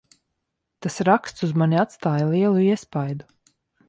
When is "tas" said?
0.85-0.95